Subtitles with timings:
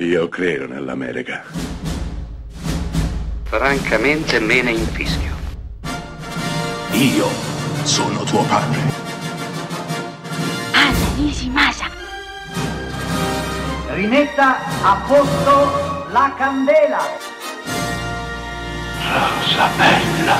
[0.00, 1.42] Io credo nell'America.
[3.42, 5.34] Francamente me ne infischio.
[6.92, 7.26] Io
[7.82, 8.78] sono tuo padre.
[10.72, 11.90] Anna Nishimasa.
[13.88, 17.00] Rimetta a posto la candela.
[19.02, 20.36] Rosa bella.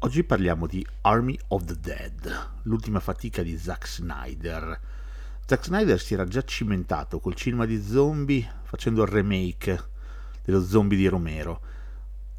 [0.00, 4.78] Oggi parliamo di Army of the Dead, l'ultima fatica di Zack Snyder.
[5.50, 9.88] Zack Snyder si era già cimentato col cinema di zombie facendo il remake
[10.44, 11.60] dello zombie di Romero,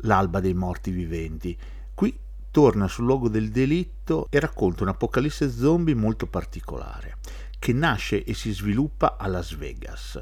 [0.03, 1.57] L'alba dei morti viventi.
[1.93, 2.17] Qui
[2.51, 7.17] torna sul luogo del delitto e racconta un'apocalisse zombie molto particolare,
[7.59, 10.17] che nasce e si sviluppa a Las Vegas.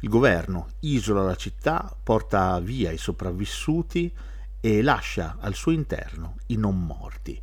[0.00, 4.12] Il governo isola la città, porta via i sopravvissuti
[4.60, 7.40] e lascia al suo interno i non morti.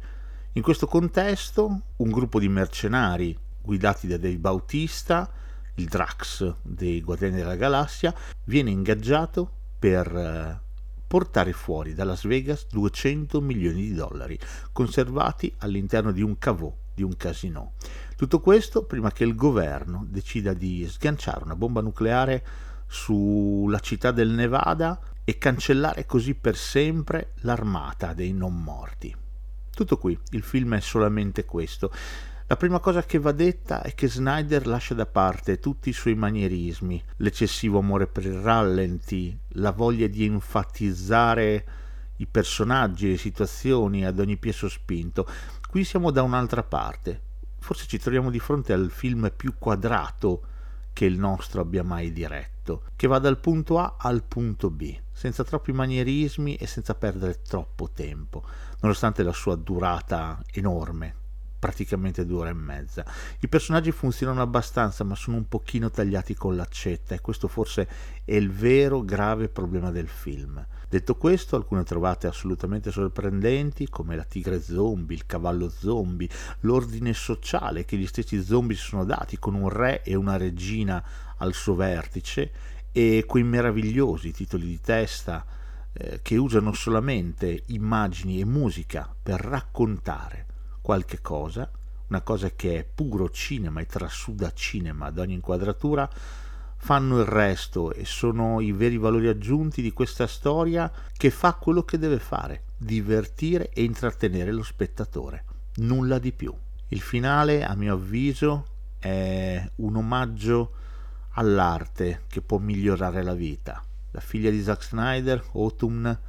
[0.52, 5.32] In questo contesto, un gruppo di mercenari guidati da Dave Bautista,
[5.76, 8.14] il Drax dei Guardiani della Galassia,
[8.44, 9.50] viene ingaggiato
[9.80, 10.62] per eh,
[11.08, 14.38] portare fuori da Las Vegas 200 milioni di dollari
[14.72, 17.74] conservati all'interno di un cavò, di un casino.
[18.16, 22.46] Tutto questo prima che il governo decida di sganciare una bomba nucleare
[22.88, 29.16] sulla città del Nevada e cancellare così per sempre l'armata dei non morti.
[29.74, 31.92] Tutto qui, il film è solamente questo.
[32.48, 36.14] La prima cosa che va detta è che Snyder lascia da parte tutti i suoi
[36.14, 41.66] manierismi, l'eccessivo amore per il rallenti, la voglia di enfatizzare
[42.18, 45.26] i personaggi le situazioni ad ogni piè sospinto.
[45.70, 47.22] Qui siamo da un'altra parte.
[47.60, 50.44] Forse ci troviamo di fronte al film più quadrato
[50.92, 55.46] che il nostro abbia mai diretto, che va dal punto A al punto B, senza
[55.46, 58.44] troppi manierismi e senza perdere troppo tempo,
[58.82, 61.22] nonostante la sua durata enorme,
[61.64, 63.06] praticamente due ore e mezza.
[63.40, 67.88] I personaggi funzionano abbastanza, ma sono un pochino tagliati con l'accetta e questo forse
[68.26, 70.62] è il vero grave problema del film.
[70.90, 76.28] Detto questo, alcune trovate assolutamente sorprendenti, come la tigre zombie, il cavallo zombie,
[76.62, 81.02] l'ordine sociale che gli stessi zombie si sono dati con un re e una regina
[81.38, 82.52] al suo vertice,
[82.92, 85.46] e quei meravigliosi titoli di testa
[85.94, 90.52] eh, che usano solamente immagini e musica per raccontare
[90.84, 91.72] qualche cosa,
[92.08, 96.08] una cosa che è puro cinema e trasuda cinema ad ogni inquadratura,
[96.76, 101.84] fanno il resto e sono i veri valori aggiunti di questa storia che fa quello
[101.84, 105.46] che deve fare, divertire e intrattenere lo spettatore,
[105.76, 106.54] nulla di più.
[106.90, 108.66] Il finale, a mio avviso,
[109.00, 110.74] è un omaggio
[111.36, 113.82] all'arte che può migliorare la vita.
[114.12, 116.20] La figlia di Zack Snyder, Autumn,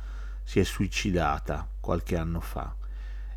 [0.44, 2.82] si è suicidata qualche anno fa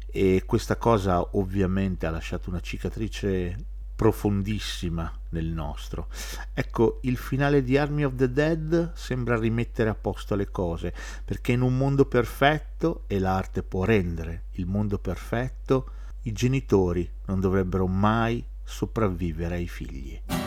[0.09, 3.56] e questa cosa ovviamente ha lasciato una cicatrice
[3.97, 6.07] profondissima nel nostro.
[6.53, 10.94] Ecco, il finale di Army of the Dead sembra rimettere a posto le cose,
[11.25, 15.90] perché in un mondo perfetto, e l'arte può rendere il mondo perfetto,
[16.24, 20.47] i genitori non dovrebbero mai sopravvivere ai figli.